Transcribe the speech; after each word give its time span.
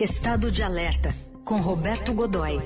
Estado 0.00 0.50
de 0.50 0.62
Alerta, 0.62 1.10
com 1.44 1.60
Roberto 1.60 2.12
Godoy. 2.14 2.58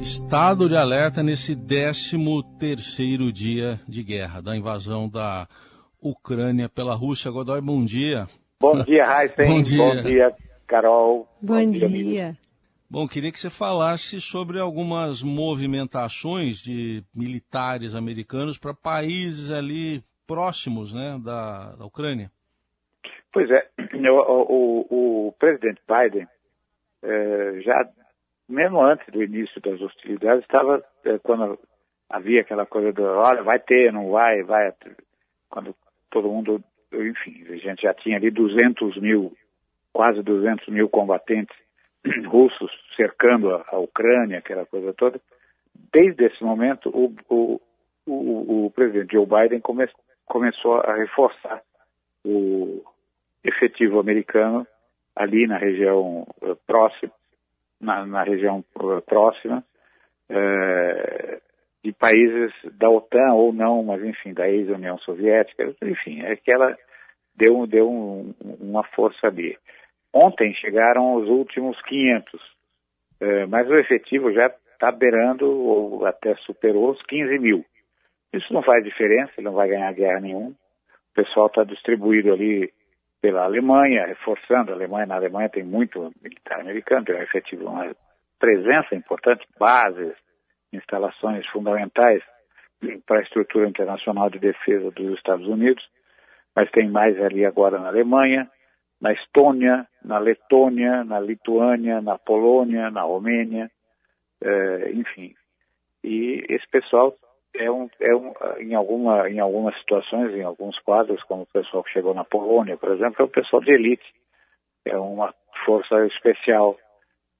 Estado 0.00 0.68
de 0.68 0.76
alerta 0.76 1.22
nesse 1.22 1.54
13 1.54 2.16
terceiro 2.58 3.30
dia 3.30 3.80
de 3.86 4.02
guerra, 4.02 4.40
da 4.40 4.56
invasão 4.56 5.08
da 5.08 5.46
Ucrânia 6.00 6.68
pela 6.68 6.94
Rússia. 6.94 7.30
Godoy, 7.30 7.60
bom 7.60 7.84
dia. 7.84 8.26
Bom 8.58 8.82
dia, 8.82 9.04
Heisen. 9.04 9.46
bom 9.46 9.62
dia. 9.62 9.78
Bom 9.78 10.02
dia, 10.02 10.36
Carol. 10.66 11.28
Bom, 11.40 11.54
bom 11.54 11.70
dia. 11.70 11.88
dia. 11.88 12.36
Bom, 12.90 13.06
queria 13.06 13.30
que 13.30 13.38
você 13.38 13.50
falasse 13.50 14.20
sobre 14.20 14.58
algumas 14.58 15.22
movimentações 15.22 16.58
de 16.58 17.04
militares 17.14 17.94
americanos 17.94 18.58
para 18.58 18.74
países 18.74 19.50
ali 19.50 20.02
próximos 20.26 20.92
né, 20.92 21.20
da, 21.22 21.76
da 21.76 21.84
Ucrânia. 21.84 22.32
Pois 23.32 23.50
é, 23.50 23.66
o, 24.10 24.86
o, 24.90 25.28
o 25.28 25.32
presidente 25.32 25.80
Biden 25.88 26.28
é, 27.02 27.60
já, 27.62 27.88
mesmo 28.48 28.82
antes 28.82 29.06
do 29.12 29.22
início 29.22 29.60
das 29.62 29.80
hostilidades, 29.80 30.42
estava, 30.42 30.84
é, 31.04 31.18
quando 31.18 31.58
havia 32.10 32.42
aquela 32.42 32.66
coisa 32.66 32.92
do, 32.92 33.02
olha, 33.02 33.42
vai 33.42 33.58
ter, 33.58 33.90
não 33.90 34.10
vai, 34.10 34.42
vai, 34.42 34.72
quando 35.48 35.74
todo 36.10 36.28
mundo, 36.28 36.62
enfim, 36.92 37.44
a 37.48 37.56
gente 37.56 37.82
já 37.82 37.94
tinha 37.94 38.18
ali 38.18 38.30
200 38.30 38.98
mil, 39.00 39.34
quase 39.94 40.22
200 40.22 40.68
mil 40.68 40.88
combatentes 40.90 41.56
russos 42.26 42.70
cercando 42.94 43.54
a, 43.54 43.64
a 43.68 43.78
Ucrânia, 43.78 44.38
aquela 44.38 44.66
coisa 44.66 44.92
toda. 44.92 45.18
Desde 45.90 46.26
esse 46.26 46.44
momento, 46.44 46.90
o, 46.90 47.14
o, 47.30 47.60
o, 48.06 48.66
o 48.66 48.70
presidente 48.72 49.12
Joe 49.12 49.26
Biden 49.26 49.60
come, 49.60 49.88
começou 50.26 50.80
a 50.80 50.94
reforçar 50.94 51.62
o, 52.24 52.84
efetivo 53.44 53.98
americano 53.98 54.66
ali 55.14 55.46
na 55.46 55.58
região 55.58 56.26
uh, 56.42 56.56
próxima, 56.66 57.12
na, 57.80 58.06
na, 58.06 58.22
região 58.22 58.64
uh, 58.76 59.02
próxima 59.02 59.64
uh, 60.30 61.42
de 61.84 61.92
países 61.92 62.52
da 62.74 62.88
OTAN 62.88 63.32
ou 63.34 63.52
não, 63.52 63.82
mas 63.82 64.02
enfim, 64.04 64.32
da 64.32 64.48
ex-União 64.48 64.98
Soviética, 64.98 65.74
enfim, 65.82 66.22
é 66.22 66.36
que 66.36 66.52
ela 66.52 66.76
deu, 67.34 67.66
deu 67.66 67.90
um, 67.90 68.34
uma 68.60 68.84
força 68.84 69.26
ali. 69.26 69.58
Ontem 70.12 70.54
chegaram 70.54 71.14
os 71.14 71.28
últimos 71.28 71.80
500, 71.82 72.40
mas 73.48 73.68
o 73.70 73.76
efetivo 73.76 74.30
já 74.30 74.52
está 74.74 74.92
beirando 74.92 75.50
ou 75.50 76.04
até 76.04 76.34
superou 76.36 76.90
os 76.90 77.02
15 77.04 77.38
mil. 77.38 77.64
Isso 78.32 78.52
não 78.52 78.62
faz 78.62 78.84
diferença, 78.84 79.32
ele 79.38 79.46
não 79.46 79.54
vai 79.54 79.68
ganhar 79.68 79.92
guerra 79.94 80.20
nenhuma. 80.20 80.50
O 80.50 81.14
pessoal 81.14 81.46
está 81.46 81.64
distribuído 81.64 82.32
ali 82.32 82.70
pela 83.22 83.44
Alemanha, 83.44 84.04
reforçando 84.04 84.72
a 84.72 84.74
Alemanha. 84.74 85.06
Na 85.06 85.14
Alemanha 85.14 85.48
tem 85.48 85.62
muito 85.62 86.12
militar 86.20 86.60
americano, 86.60 87.06
tem 87.06 87.16
efetivo, 87.20 87.68
uma 87.68 87.94
presença 88.38 88.96
importante, 88.96 89.46
bases, 89.58 90.12
instalações 90.72 91.46
fundamentais 91.46 92.20
para 93.06 93.20
a 93.20 93.22
estrutura 93.22 93.68
internacional 93.68 94.28
de 94.28 94.40
defesa 94.40 94.90
dos 94.90 95.16
Estados 95.16 95.46
Unidos, 95.46 95.88
mas 96.54 96.68
tem 96.72 96.90
mais 96.90 97.18
ali 97.22 97.46
agora 97.46 97.78
na 97.78 97.88
Alemanha, 97.88 98.50
na 99.00 99.12
Estônia, 99.12 99.86
na 100.04 100.18
Letônia, 100.18 101.04
na 101.04 101.20
Lituânia, 101.20 102.00
na 102.00 102.18
Polônia, 102.18 102.90
na 102.90 103.02
Romênia, 103.02 103.70
eh, 104.42 104.90
enfim. 104.94 105.32
E 106.02 106.44
esse 106.48 106.68
pessoal 106.68 107.14
é 107.54 107.70
um, 107.70 107.88
é 108.00 108.14
um, 108.14 108.32
em, 108.58 108.74
alguma, 108.74 109.28
em 109.28 109.38
algumas 109.38 109.76
situações, 109.78 110.34
em 110.34 110.42
alguns 110.42 110.78
quadros, 110.80 111.22
como 111.24 111.42
o 111.42 111.52
pessoal 111.52 111.84
que 111.84 111.92
chegou 111.92 112.14
na 112.14 112.24
Polônia, 112.24 112.76
por 112.76 112.92
exemplo, 112.92 113.16
é 113.20 113.24
o 113.24 113.28
pessoal 113.28 113.62
de 113.62 113.72
elite. 113.72 114.14
É 114.84 114.96
uma 114.96 115.34
força 115.64 116.06
especial 116.06 116.76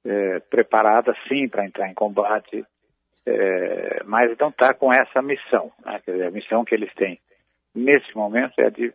é, 0.05 0.39
preparada, 0.39 1.15
sim, 1.27 1.47
para 1.49 1.65
entrar 1.65 1.89
em 1.89 1.93
combate, 1.93 2.65
é, 3.25 4.03
mas 4.05 4.37
não 4.37 4.49
está 4.49 4.73
com 4.73 4.93
essa 4.93 5.21
missão. 5.21 5.71
Né? 5.83 6.01
Dizer, 6.05 6.27
a 6.27 6.31
missão 6.31 6.63
que 6.63 6.75
eles 6.75 6.93
têm 6.93 7.19
nesse 7.73 8.15
momento 8.15 8.53
é 8.59 8.69
de, 8.69 8.93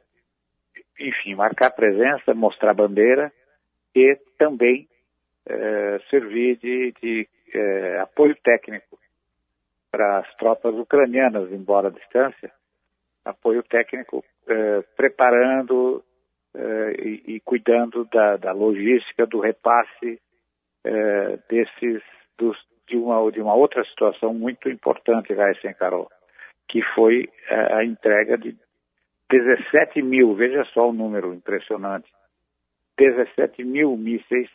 enfim, 1.01 1.35
marcar 1.35 1.71
presença, 1.71 2.33
mostrar 2.33 2.75
bandeira 2.75 3.33
e 3.95 4.17
também 4.39 4.89
é, 5.47 6.01
servir 6.11 6.57
de, 6.59 6.95
de 7.03 7.29
é, 7.53 7.99
apoio 8.01 8.37
técnico 8.37 8.99
para 9.99 10.19
as 10.21 10.33
tropas 10.37 10.77
ucranianas, 10.77 11.51
embora 11.51 11.89
à 11.89 11.91
distância, 11.91 12.53
apoio 13.25 13.65
técnico 13.65 14.25
eh, 14.47 14.85
preparando 14.97 16.05
eh, 16.55 16.93
e, 17.03 17.35
e, 17.35 17.41
cuidando 17.41 18.05
da, 18.05 18.37
da, 18.37 18.53
logística, 18.53 19.27
do 19.27 19.41
repasse 19.41 20.21
eh, 20.85 21.39
desses, 21.51 22.01
dos, 22.39 22.57
de, 22.87 22.97
uma, 22.97 23.29
de 23.33 23.41
uma 23.41 23.57
outra 23.57 23.85
situação 23.87 24.33
muito 24.33 24.71
importante, 24.71 25.35
Raíssen 25.35 25.75
Carol, 25.75 26.09
que 26.69 26.81
foi 26.95 27.29
a 27.51 27.83
entrega 27.83 28.39
de 28.39 28.57
17 29.29 30.01
mil, 30.01 30.33
veja 30.37 30.65
só 30.67 30.91
o 30.91 30.93
número 30.93 31.35
impressionante, 31.35 32.09
17 32.97 33.65
mil 33.65 33.97
mísseis, 33.97 34.49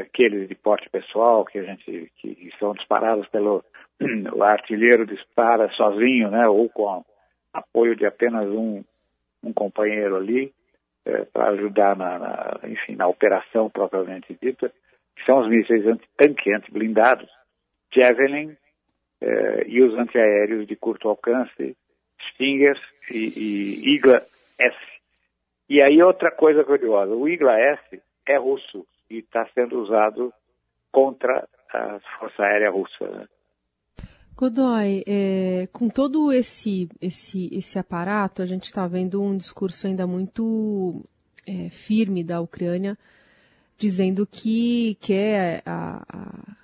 aqueles 0.00 0.48
de 0.48 0.54
porte 0.54 0.88
pessoal 0.90 1.44
que 1.44 1.58
a 1.58 1.62
gente 1.62 2.10
que 2.16 2.50
são 2.58 2.72
disparados 2.72 3.28
pelo 3.28 3.64
o 4.34 4.42
artilheiro 4.42 5.06
dispara 5.06 5.68
sozinho, 5.70 6.30
né, 6.30 6.48
ou 6.48 6.68
com 6.68 7.04
apoio 7.52 7.96
de 7.96 8.06
apenas 8.06 8.48
um, 8.48 8.84
um 9.42 9.52
companheiro 9.52 10.16
ali, 10.16 10.52
é, 11.04 11.24
para 11.24 11.48
ajudar 11.50 11.96
na, 11.96 12.18
na, 12.18 12.60
enfim, 12.64 12.94
na 12.94 13.06
operação 13.06 13.70
propriamente 13.70 14.36
dita, 14.40 14.72
que 15.16 15.24
são 15.24 15.40
os 15.40 15.48
mísseis 15.48 15.86
anti-tanque, 15.86 16.52
anti-blindados, 16.52 17.28
Javelin 17.94 18.56
é, 19.20 19.64
e 19.66 19.82
os 19.82 19.94
antiaéreos 19.94 20.66
de 20.66 20.76
curto 20.76 21.08
alcance, 21.08 21.76
Stinger 22.30 22.78
e, 23.10 23.32
e 23.36 23.94
Igla 23.94 24.22
S. 24.58 24.76
E 25.68 25.82
aí 25.82 26.02
outra 26.02 26.30
coisa 26.30 26.64
curiosa, 26.64 27.14
o 27.14 27.28
Igla 27.28 27.58
S 27.58 28.00
é 28.26 28.36
russo 28.36 28.86
e 29.10 29.18
está 29.18 29.46
sendo 29.54 29.80
usado 29.80 30.32
contra 30.92 31.48
a 31.72 32.00
Força 32.18 32.42
Aérea 32.42 32.70
Russa. 32.70 33.08
Né? 33.08 33.28
Godoy, 34.36 35.02
é, 35.06 35.68
com 35.72 35.88
todo 35.88 36.32
esse, 36.32 36.88
esse, 37.00 37.48
esse 37.52 37.78
aparato, 37.78 38.40
a 38.40 38.46
gente 38.46 38.64
está 38.64 38.86
vendo 38.86 39.20
um 39.20 39.36
discurso 39.36 39.86
ainda 39.86 40.06
muito 40.06 41.02
é, 41.46 41.68
firme 41.70 42.22
da 42.22 42.40
Ucrânia, 42.40 42.96
dizendo 43.76 44.26
que 44.26 44.96
quer 45.00 45.62
a, 45.66 46.04
a, 46.08 46.54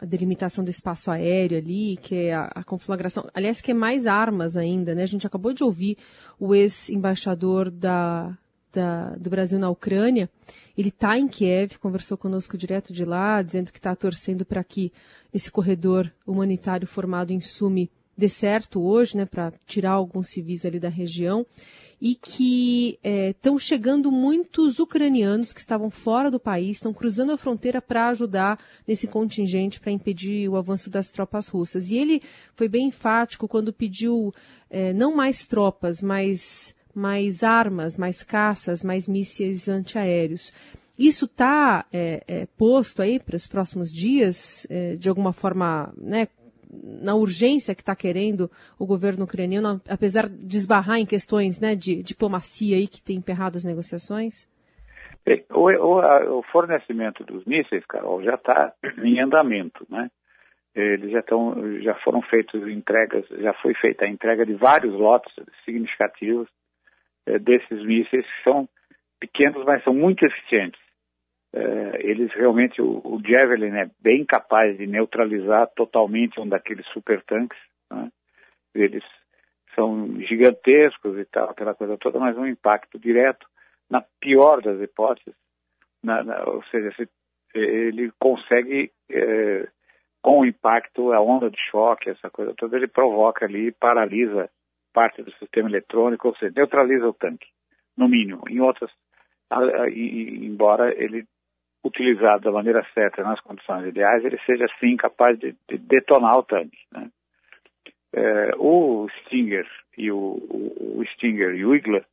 a, 0.00 0.04
delimitação 0.04 0.62
do 0.62 0.70
espaço 0.70 1.10
aéreo 1.10 1.58
ali, 1.58 1.96
que 1.96 2.30
a, 2.30 2.50
a 2.54 2.62
conflagração, 2.62 3.28
aliás, 3.34 3.60
que 3.60 3.70
é 3.70 3.74
mais 3.74 4.06
armas 4.06 4.56
ainda, 4.56 4.94
né? 4.94 5.02
A 5.02 5.06
gente 5.06 5.26
acabou 5.26 5.52
de 5.52 5.64
ouvir 5.64 5.98
o 6.38 6.54
ex-embaixador 6.54 7.70
da, 7.70 8.36
da, 8.78 9.16
do 9.16 9.28
Brasil 9.28 9.58
na 9.58 9.68
Ucrânia, 9.68 10.30
ele 10.76 10.90
está 10.90 11.18
em 11.18 11.26
Kiev, 11.26 11.78
conversou 11.78 12.16
conosco 12.16 12.56
direto 12.56 12.92
de 12.92 13.04
lá, 13.04 13.42
dizendo 13.42 13.72
que 13.72 13.78
está 13.78 13.94
torcendo 13.96 14.44
para 14.44 14.62
que 14.62 14.92
esse 15.34 15.50
corredor 15.50 16.10
humanitário 16.24 16.86
formado 16.86 17.32
em 17.32 17.40
Sumi 17.40 17.90
dê 18.16 18.28
certo 18.28 18.80
hoje, 18.80 19.16
né, 19.16 19.26
para 19.26 19.52
tirar 19.66 19.92
alguns 19.92 20.28
civis 20.28 20.64
ali 20.64 20.78
da 20.78 20.88
região, 20.88 21.44
e 22.00 22.14
que 22.14 22.98
estão 23.02 23.56
é, 23.56 23.58
chegando 23.58 24.12
muitos 24.12 24.78
ucranianos 24.78 25.52
que 25.52 25.58
estavam 25.58 25.90
fora 25.90 26.30
do 26.30 26.38
país, 26.38 26.76
estão 26.76 26.94
cruzando 26.94 27.32
a 27.32 27.36
fronteira 27.36 27.82
para 27.82 28.08
ajudar 28.08 28.58
nesse 28.86 29.08
contingente 29.08 29.80
para 29.80 29.90
impedir 29.90 30.48
o 30.48 30.56
avanço 30.56 30.88
das 30.88 31.10
tropas 31.10 31.48
russas. 31.48 31.90
E 31.90 31.96
ele 31.96 32.22
foi 32.54 32.68
bem 32.68 32.86
enfático 32.86 33.48
quando 33.48 33.72
pediu 33.72 34.32
é, 34.70 34.92
não 34.92 35.14
mais 35.14 35.48
tropas, 35.48 36.00
mas 36.00 36.74
mais 36.94 37.42
armas, 37.42 37.96
mais 37.96 38.22
caças, 38.22 38.82
mais 38.82 39.08
mísseis 39.08 39.68
antiaéreos. 39.68 40.52
Isso 40.98 41.26
está 41.26 41.84
é, 41.92 42.22
é, 42.26 42.46
posto 42.58 43.00
aí 43.00 43.20
para 43.20 43.36
os 43.36 43.46
próximos 43.46 43.92
dias, 43.92 44.66
é, 44.68 44.96
de 44.96 45.08
alguma 45.08 45.32
forma, 45.32 45.92
né, 45.96 46.26
na 47.00 47.14
urgência 47.14 47.74
que 47.74 47.82
está 47.82 47.94
querendo 47.94 48.50
o 48.78 48.84
governo 48.84 49.24
ucraniano, 49.24 49.80
apesar 49.88 50.28
de 50.28 50.56
esbarrar 50.56 50.98
em 50.98 51.06
questões 51.06 51.60
né, 51.60 51.76
de 51.76 52.02
diplomacia 52.02 52.76
aí 52.76 52.88
que 52.88 53.00
tem 53.00 53.16
emperrado 53.16 53.56
as 53.56 53.64
negociações? 53.64 54.48
O, 55.50 55.70
o, 55.70 56.38
o 56.38 56.42
fornecimento 56.50 57.22
dos 57.22 57.44
mísseis, 57.44 57.84
Carol, 57.86 58.22
já 58.22 58.34
está 58.34 58.72
em 59.04 59.20
andamento, 59.20 59.86
né? 59.88 60.10
Eles 60.74 61.10
já 61.10 61.24
já 61.80 61.94
foram 61.96 62.22
feitas 62.22 62.62
entregas, 62.68 63.26
já 63.28 63.52
foi 63.54 63.74
feita 63.74 64.04
a 64.04 64.08
entrega 64.08 64.46
de 64.46 64.54
vários 64.54 64.94
lotes 64.94 65.32
significativos 65.64 66.48
é, 67.28 67.38
desses 67.38 67.84
mísseis 67.84 68.24
que 68.24 68.42
são 68.42 68.68
pequenos, 69.20 69.64
mas 69.64 69.84
são 69.84 69.92
muito 69.92 70.24
eficientes. 70.24 70.80
É, 71.52 72.00
eles 72.00 72.32
realmente, 72.32 72.80
o, 72.80 73.00
o, 73.04 73.20
Javelin 73.24 73.76
é 73.76 73.90
bem 74.00 74.24
capaz 74.24 74.76
de 74.76 74.86
neutralizar 74.86 75.68
totalmente 75.74 76.40
um 76.40 76.48
daqueles 76.48 76.86
super 76.88 77.22
tanques. 77.22 77.58
Né? 77.90 78.10
Eles 78.74 79.04
são 79.74 80.20
gigantescos 80.20 81.18
e 81.18 81.24
tal, 81.26 81.50
aquela 81.50 81.74
coisa 81.74 81.96
toda, 81.98 82.18
mas 82.18 82.36
um 82.36 82.46
impacto 82.46 82.98
direto. 82.98 83.46
na 83.90 84.02
pior 84.20 84.60
das 84.60 84.80
hipóteses, 84.80 85.34
na, 86.02 86.22
na, 86.22 86.44
ou 86.44 86.62
seja, 86.64 86.92
se, 86.96 87.08
ele 87.54 88.12
consegue, 88.18 88.92
é, 89.10 89.68
com 90.22 90.40
o 90.40 90.46
impacto, 90.46 91.12
a 91.12 91.20
onda 91.20 91.50
de 91.50 91.58
choque, 91.70 92.10
essa 92.10 92.28
coisa 92.30 92.54
toda, 92.54 92.76
ele 92.76 92.86
provoca 92.86 93.46
ali, 93.46 93.72
paralisa 93.72 94.50
parte 94.98 95.22
do 95.22 95.30
sistema 95.34 95.68
eletrônico, 95.68 96.26
ou 96.26 96.34
seja, 96.34 96.52
neutraliza 96.56 97.06
o 97.06 97.14
tanque, 97.14 97.46
no 97.96 98.08
mínimo. 98.08 98.42
Em 98.48 98.58
outras, 98.60 98.90
embora 99.94 100.92
ele 100.92 101.24
utilizado 101.84 102.42
da 102.42 102.50
maneira 102.50 102.84
certa 102.92 103.22
nas 103.22 103.40
condições 103.40 103.86
ideais, 103.86 104.24
ele 104.24 104.40
seja 104.44 104.66
sim 104.80 104.96
capaz 104.96 105.38
de, 105.38 105.54
de 105.68 105.78
detonar 105.78 106.36
o 106.36 106.42
tanque. 106.42 106.78
Né? 106.90 107.08
É, 108.12 108.50
o 108.56 109.06
Stinger 109.20 109.68
e 109.96 110.10
o, 110.10 110.16
o, 110.18 111.04
Stinger 111.12 111.54
e 111.54 111.64
o 111.64 111.76
Igla 111.76 112.04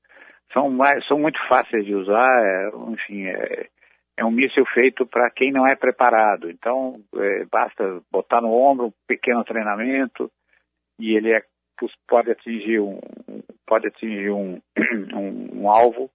são, 0.53 0.69
mais, 0.69 1.03
são 1.07 1.17
muito 1.17 1.39
fáceis 1.47 1.83
de 1.85 1.95
usar, 1.95 2.45
é, 2.45 2.69
enfim, 2.91 3.25
é, 3.25 3.67
é, 4.17 4.23
um 4.23 4.29
míssil 4.29 4.63
feito 4.75 5.07
para 5.07 5.31
quem 5.31 5.51
não 5.51 5.65
é 5.65 5.75
preparado. 5.75 6.51
Então, 6.51 7.01
é, 7.15 7.45
basta 7.45 7.99
botar 8.11 8.41
no 8.41 8.53
ombro 8.53 8.87
um 8.87 8.93
pequeno 9.07 9.43
treinamento 9.43 10.31
e 10.99 11.17
ele 11.17 11.31
é, 11.33 11.41
pode 12.07 12.31
atingir 12.31 12.80
um, 12.80 13.00
pode 13.68 13.88
atingir 13.88 14.31
um, 14.31 14.62
um, 15.13 15.62
um 15.62 15.69
alvo 15.69 16.10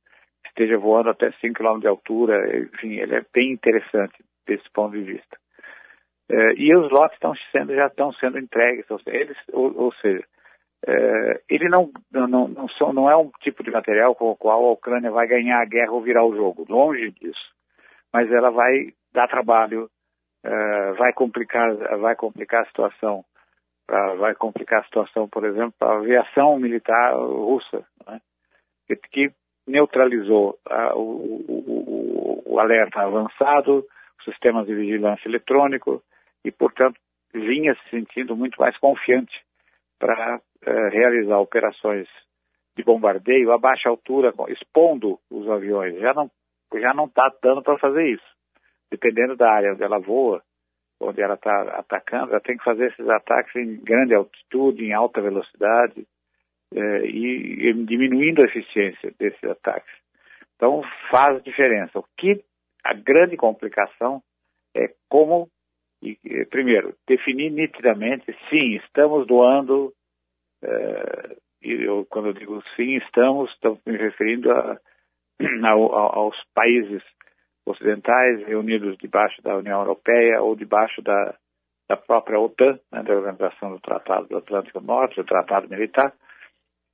esteja 0.47 0.77
voando 0.79 1.11
até 1.11 1.31
5 1.33 1.55
km 1.55 1.79
de 1.79 1.87
altura, 1.87 2.59
enfim, 2.59 2.95
ele 2.95 3.15
é 3.15 3.25
bem 3.33 3.53
interessante 3.53 4.23
desse 4.47 4.69
ponto 4.73 4.97
de 4.97 5.05
vista. 5.05 5.39
É, 6.29 6.53
e 6.55 6.75
os 6.77 6.91
lotes 6.91 7.15
estão 7.15 7.35
sendo, 7.53 7.75
já 7.75 7.87
estão 7.87 8.12
sendo 8.15 8.39
entregues, 8.39 8.89
ou 8.91 9.01
seja, 9.01 9.17
eles, 9.17 9.37
ou, 9.53 9.73
ou 9.77 9.93
seja 9.95 10.25
é, 10.87 11.41
ele 11.49 11.69
não, 11.69 11.91
não, 12.11 12.49
não, 12.49 12.69
são, 12.71 12.93
não 12.93 13.11
é 13.11 13.17
um 13.17 13.31
tipo 13.41 13.63
de 13.63 13.71
material 13.71 14.15
com 14.15 14.31
o 14.31 14.37
qual 14.37 14.65
a 14.65 14.73
Ucrânia 14.73 15.11
vai 15.11 15.27
ganhar 15.27 15.61
a 15.61 15.67
guerra 15.67 15.93
ou 15.93 16.03
virar 16.03 16.25
o 16.25 16.35
jogo, 16.35 16.65
longe 16.69 17.11
disso. 17.13 17.53
Mas 18.13 18.31
ela 18.33 18.51
vai 18.51 18.93
dar 19.13 19.29
trabalho, 19.29 19.91
é, 20.45 20.93
vai, 20.93 21.13
complicar, 21.13 21.75
vai 21.99 22.17
complicar 22.17 22.63
a 22.63 22.67
situação, 22.67 23.25
pra, 23.91 24.15
vai 24.15 24.35
complicar 24.37 24.81
a 24.81 24.85
situação, 24.85 25.29
por 25.29 25.45
exemplo, 25.45 25.75
para 25.77 25.95
a 25.95 25.99
aviação 25.99 26.57
militar 26.61 27.13
russa, 27.17 27.85
né? 28.07 28.21
que, 28.87 28.95
que 28.95 29.33
neutralizou 29.67 30.57
o, 30.95 31.01
o, 31.49 32.43
o, 32.47 32.61
alerta 32.61 33.01
avançado, 33.01 33.85
sistemas 34.25 34.67
de 34.67 34.77
vigilância 34.77 35.29
eletrônico 35.29 36.01
e, 36.45 36.53
portanto, 36.53 37.01
vinha 37.35 37.75
se 37.75 37.91
sentindo 37.91 38.37
muito 38.37 38.61
mais 38.61 38.77
confiante 38.79 39.43
para 39.99 40.41
eh, 40.65 40.89
realizar 40.91 41.39
operações 41.39 42.07
de 42.77 42.85
bombardeio 42.85 43.53
a 43.53 43.59
baixa 43.59 43.89
altura, 43.89 44.33
expondo 44.49 45.19
os 45.31 45.49
aviões. 45.51 45.99
Já 45.99 46.15
não 46.15 46.31
já 46.75 46.95
não 46.95 47.07
está 47.07 47.29
dando 47.43 47.63
para 47.63 47.79
fazer 47.79 48.07
isso. 48.07 48.37
Dependendo 48.91 49.37
da 49.37 49.51
área 49.51 49.73
onde 49.73 49.83
ela 49.83 49.99
voa, 49.99 50.43
onde 51.00 51.23
ela 51.23 51.35
está 51.35 51.62
atacando, 51.79 52.32
ela 52.32 52.41
tem 52.41 52.56
que 52.56 52.64
fazer 52.64 52.93
esses 52.93 53.08
ataques 53.08 53.55
em 53.56 53.76
grande 53.82 54.14
altitude, 54.14 54.85
em 54.85 54.93
alta 54.93 55.20
velocidade, 55.20 56.06
é, 56.73 57.06
e, 57.06 57.69
e, 57.69 57.85
diminuindo 57.85 58.43
a 58.43 58.44
eficiência 58.44 59.12
desses 59.19 59.43
ataques. 59.44 59.93
Então 60.56 60.82
faz 61.11 61.43
diferença. 61.43 61.99
O 61.99 62.05
que 62.17 62.44
a 62.85 62.93
grande 62.94 63.37
complicação 63.37 64.23
é 64.76 64.93
como, 65.08 65.49
e, 66.02 66.17
primeiro, 66.50 66.94
definir 67.08 67.50
nitidamente, 67.50 68.37
sim, 68.50 68.76
estamos 68.76 69.26
doando, 69.26 69.93
é, 70.62 71.37
e 71.62 71.73
eu, 71.85 72.06
quando 72.11 72.29
eu 72.29 72.35
digo 72.35 72.62
sim, 72.76 72.96
estamos, 72.96 73.50
estamos 73.53 73.81
me 73.87 73.96
referindo 73.96 74.50
a, 74.53 74.79
a, 75.64 75.70
aos 75.70 76.37
países 76.55 77.03
ocidentais 77.67 78.47
reunidos 78.47 78.97
debaixo 78.99 79.41
da 79.43 79.57
União 79.57 79.81
Europeia 79.81 80.43
ou 80.43 80.57
debaixo 80.57 81.03
da, 81.03 81.35
da 81.89 81.97
própria 81.97 82.39
OTAN, 82.39 82.79
né, 82.91 83.03
da 83.03 83.15
Organização 83.15 83.73
do 83.73 83.81
Tratado 83.81 84.29
do 84.29 84.39
Atlântico 84.39 84.81
Norte, 84.81 85.17
do 85.17 85.25
Tratado 85.25 85.69
Militar, 85.69 86.12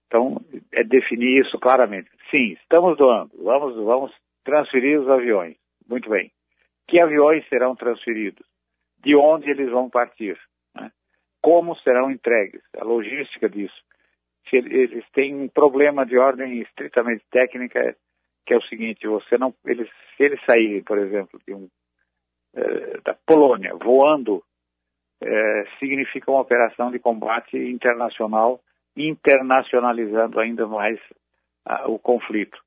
então, 0.07 0.41
é 0.73 0.85
definir 0.85 1.45
isso 1.45 1.59
claramente. 1.59 2.09
Sim, 2.31 2.53
estamos 2.63 2.97
doando, 2.97 3.31
vamos, 3.43 3.75
vamos 3.77 4.13
transferir 4.45 5.01
os 5.01 5.09
aviões. 5.09 5.57
Muito 5.89 6.09
bem. 6.09 6.31
Que 6.89 7.01
aviões 7.01 7.47
serão 7.49 7.75
transferidos? 7.75 8.47
De 9.05 9.17
onde 9.17 9.51
eles 9.51 9.71
vão 9.71 9.91
partir? 9.91 10.39
Né? 10.75 10.91
Como 11.43 11.77
serão 11.79 12.11
entregues? 12.11 12.63
A 12.79 12.85
logística 12.85 13.49
disso. 13.49 13.75
Se 14.49 14.57
eles 14.57 15.05
têm 15.11 15.35
um 15.35 15.49
problema 15.49 16.07
de 16.07 16.17
ordem 16.17 16.61
estritamente 16.61 17.25
técnica, 17.33 17.97
que 18.47 18.55
é 18.55 18.57
o 18.57 18.63
seguinte: 18.63 19.07
você 19.07 19.37
não, 19.37 19.53
eles, 19.65 19.89
se 20.17 20.23
eles 20.23 20.41
saírem, 20.49 20.83
por 20.83 20.99
exemplo, 20.99 21.41
de 21.47 21.55
um, 21.55 21.69
eh, 22.55 23.01
da 23.05 23.15
Polônia 23.27 23.75
voando, 23.75 24.43
eh, 25.21 25.65
significa 25.79 26.31
uma 26.31 26.41
operação 26.41 26.91
de 26.91 26.99
combate 26.99 27.57
internacional 27.57 28.61
internacionalizando 28.97 30.41
ainda 30.41 30.67
mais 30.67 30.99
o 31.87 31.99
conflito. 31.99 32.59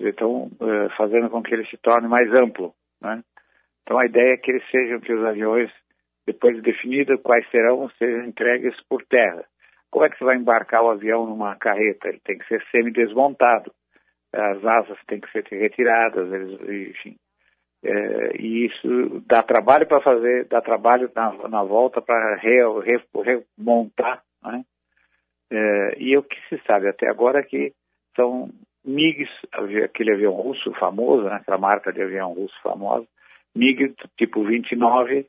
Então, 0.00 0.50
uh, 0.60 0.90
fazendo 0.96 1.28
com 1.30 1.42
que 1.42 1.54
ele 1.54 1.66
se 1.66 1.76
torne 1.76 2.08
mais 2.08 2.28
amplo. 2.32 2.74
Né? 3.00 3.22
Então, 3.82 3.98
a 3.98 4.06
ideia 4.06 4.34
é 4.34 4.36
que 4.36 4.50
eles 4.50 4.64
sejam, 4.70 5.00
que 5.00 5.12
os 5.12 5.24
aviões, 5.24 5.70
depois 6.26 6.56
de 6.56 6.62
definido 6.62 7.18
quais 7.18 7.48
serão, 7.50 7.90
sejam 7.98 8.24
entregues 8.24 8.74
por 8.88 9.04
terra. 9.04 9.44
Como 9.90 10.04
é 10.04 10.10
que 10.10 10.18
você 10.18 10.24
vai 10.24 10.36
embarcar 10.36 10.82
o 10.82 10.90
avião 10.90 11.26
numa 11.26 11.54
carreta? 11.56 12.08
Ele 12.08 12.20
tem 12.24 12.38
que 12.38 12.46
ser 12.48 12.64
semi-desmontado. 12.70 13.72
As 14.34 14.64
asas 14.64 14.98
têm 15.06 15.20
que 15.20 15.30
ser 15.30 15.44
retiradas, 15.50 16.32
eles, 16.32 16.90
enfim. 16.90 17.16
É, 17.84 18.36
e 18.40 18.66
isso 18.66 19.22
dá 19.26 19.42
trabalho 19.42 19.86
para 19.86 20.00
fazer, 20.00 20.46
dá 20.46 20.60
trabalho 20.60 21.10
na, 21.14 21.48
na 21.48 21.62
volta 21.62 22.00
para 22.00 22.36
re, 22.36 22.62
re, 22.82 23.44
remontar 23.56 24.22
né? 24.44 24.64
É, 25.50 25.96
e 25.98 26.16
o 26.16 26.22
que 26.22 26.36
se 26.48 26.60
sabe 26.66 26.88
até 26.88 27.08
agora 27.08 27.40
é 27.40 27.42
que 27.42 27.72
são 28.16 28.50
MiGs, 28.84 29.30
aquele 29.84 30.12
avião 30.12 30.32
russo 30.32 30.72
famoso, 30.74 31.24
né, 31.24 31.36
aquela 31.36 31.58
marca 31.58 31.92
de 31.92 32.02
avião 32.02 32.32
russo 32.32 32.54
famosa, 32.62 33.06
MiG 33.54 33.94
tipo 34.18 34.44
29, 34.44 35.26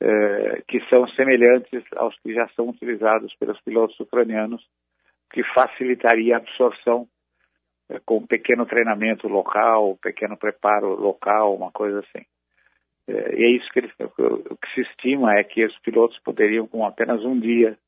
é, 0.00 0.62
que 0.68 0.80
são 0.88 1.08
semelhantes 1.08 1.84
aos 1.96 2.18
que 2.20 2.34
já 2.34 2.48
são 2.48 2.68
utilizados 2.68 3.34
pelos 3.36 3.60
pilotos 3.62 3.98
ucranianos, 4.00 4.64
que 5.32 5.42
facilitaria 5.54 6.34
a 6.34 6.38
absorção 6.38 7.08
com 8.04 8.18
um 8.18 8.26
pequeno 8.26 8.66
treinamento 8.66 9.28
local, 9.28 9.96
pequeno 10.02 10.36
preparo 10.36 10.94
local, 11.00 11.54
uma 11.54 11.70
coisa 11.70 12.00
assim. 12.00 12.24
É, 13.08 13.34
e 13.36 13.44
é 13.44 13.50
isso 13.56 13.68
que 13.72 13.78
eles, 13.78 13.92
o 14.18 14.56
que 14.56 14.74
se 14.74 14.80
estima 14.82 15.34
é 15.34 15.44
que 15.44 15.64
os 15.64 15.78
pilotos 15.80 16.18
poderiam, 16.20 16.66
com 16.66 16.84
apenas 16.84 17.24
um 17.24 17.38
dia 17.38 17.78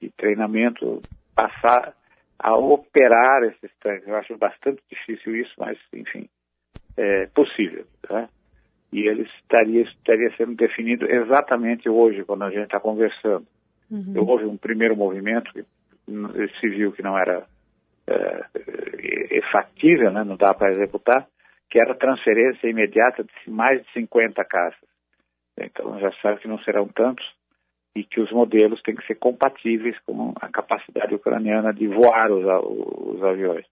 de 0.00 0.10
treinamento, 0.10 1.02
passar 1.34 1.94
a 2.38 2.56
operar 2.56 3.42
esses 3.44 3.70
tanques. 3.80 4.08
Eu 4.08 4.16
acho 4.16 4.36
bastante 4.38 4.80
difícil 4.90 5.36
isso, 5.36 5.52
mas, 5.58 5.76
enfim, 5.92 6.28
é 6.96 7.26
possível. 7.26 7.84
Né? 8.08 8.28
E 8.92 9.06
ele 9.06 9.22
estaria, 9.22 9.82
estaria 9.82 10.34
sendo 10.36 10.54
definido 10.54 11.04
exatamente 11.10 11.88
hoje, 11.88 12.24
quando 12.24 12.44
a 12.44 12.50
gente 12.50 12.64
está 12.64 12.80
conversando. 12.80 13.46
Uhum. 13.90 14.14
Houve 14.16 14.44
um 14.44 14.56
primeiro 14.56 14.96
movimento 14.96 15.52
que 15.52 15.64
se 16.60 16.68
viu 16.68 16.92
que 16.92 17.02
não 17.02 17.18
era 17.18 17.46
é, 18.06 18.44
é, 19.38 19.52
factível, 19.52 20.10
né? 20.10 20.24
não 20.24 20.36
dá 20.36 20.54
para 20.54 20.72
executar, 20.72 21.26
que 21.70 21.80
era 21.80 21.92
a 21.92 21.96
transferência 21.96 22.68
imediata 22.68 23.24
de 23.24 23.50
mais 23.50 23.82
de 23.82 23.92
50 23.92 24.44
caças. 24.44 24.88
Então 25.60 25.98
já 25.98 26.12
sabe 26.22 26.40
que 26.40 26.48
não 26.48 26.58
serão 26.60 26.88
tantos, 26.88 27.26
e 27.98 28.04
que 28.04 28.20
os 28.20 28.30
modelos 28.30 28.80
têm 28.82 28.94
que 28.94 29.06
ser 29.06 29.16
compatíveis 29.16 29.98
com 30.06 30.32
a 30.40 30.48
capacidade 30.48 31.14
ucraniana 31.14 31.72
de 31.72 31.88
voar 31.88 32.30
os, 32.30 32.44
os 32.44 33.22
aviões. 33.24 33.66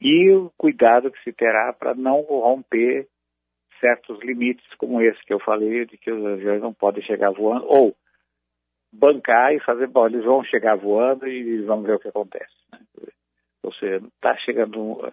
E 0.00 0.30
o 0.30 0.52
cuidado 0.56 1.10
que 1.10 1.20
se 1.24 1.32
terá 1.32 1.72
para 1.72 1.92
não 1.94 2.22
romper 2.22 3.08
certos 3.80 4.20
limites 4.20 4.64
como 4.76 5.00
esse 5.02 5.20
que 5.24 5.32
eu 5.32 5.40
falei, 5.40 5.86
de 5.86 5.96
que 5.96 6.10
os 6.10 6.24
aviões 6.24 6.62
não 6.62 6.72
podem 6.72 7.02
chegar 7.02 7.32
voando, 7.32 7.66
ou 7.66 7.96
bancar 8.92 9.52
e 9.52 9.60
fazer, 9.60 9.88
bom, 9.88 10.06
eles 10.06 10.24
vão 10.24 10.44
chegar 10.44 10.76
voando 10.76 11.26
e 11.26 11.62
vamos 11.62 11.84
ver 11.86 11.96
o 11.96 11.98
que 11.98 12.08
acontece. 12.08 12.57
Ou 13.68 13.74
seja, 13.74 13.96
está 14.06 14.34
chegando, 14.38 15.12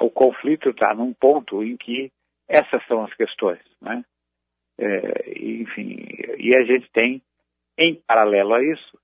o 0.00 0.10
conflito 0.10 0.70
está 0.70 0.92
num 0.94 1.12
ponto 1.12 1.62
em 1.62 1.76
que 1.76 2.10
essas 2.48 2.84
são 2.86 3.04
as 3.04 3.14
questões, 3.14 3.60
né? 3.80 4.04
É, 4.76 5.30
enfim, 5.38 6.04
e 6.36 6.52
a 6.56 6.64
gente 6.64 6.90
tem 6.92 7.22
em 7.78 7.94
paralelo 8.06 8.54
a 8.54 8.64
isso, 8.64 8.98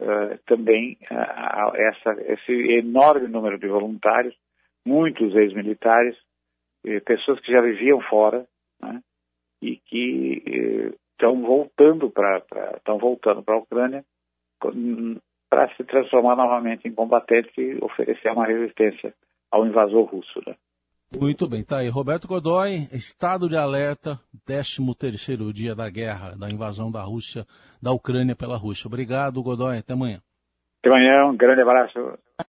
uh, 0.00 0.36
também 0.46 0.98
uh, 1.08 1.76
essa, 1.76 2.20
esse 2.32 2.52
enorme 2.52 3.28
número 3.28 3.56
de 3.56 3.68
voluntários, 3.68 4.34
muitos 4.84 5.34
ex-militares, 5.36 6.16
eh, 6.84 7.00
pessoas 7.00 7.40
que 7.40 7.52
já 7.52 7.60
viviam 7.60 8.00
fora, 8.02 8.46
né, 8.80 9.00
e 9.60 9.76
que 9.76 10.92
estão 11.12 11.34
eh, 11.34 11.46
voltando 11.46 12.10
para 12.10 12.38
estão 12.76 12.98
voltando 12.98 13.42
para 13.42 13.54
a 13.54 13.58
Ucrânia 13.58 14.04
para 15.48 15.68
se 15.76 15.84
transformar 15.84 16.36
novamente 16.36 16.88
em 16.88 16.92
combatentes 16.92 17.52
e 17.56 17.78
oferecer 17.82 18.30
uma 18.30 18.46
resistência 18.46 19.14
ao 19.50 19.66
invasor 19.66 20.04
russo. 20.04 20.40
Né? 20.46 20.54
Muito 21.18 21.48
bem, 21.48 21.62
tá 21.62 21.78
aí. 21.78 21.88
Roberto 21.88 22.26
Godoy, 22.26 22.88
estado 22.92 23.48
de 23.48 23.56
alerta, 23.56 24.18
13 24.44 24.94
terceiro 24.98 25.52
dia 25.52 25.74
da 25.74 25.88
guerra, 25.88 26.36
da 26.36 26.50
invasão 26.50 26.90
da 26.90 27.02
Rússia, 27.02 27.44
da 27.80 27.92
Ucrânia 27.92 28.34
pela 28.34 28.56
Rússia. 28.56 28.88
Obrigado, 28.88 29.42
Godoy. 29.42 29.78
Até 29.78 29.92
amanhã. 29.92 30.18
Até 30.80 30.92
amanhã, 30.92 31.26
um 31.26 31.36
grande 31.36 31.62
abraço. 31.62 32.18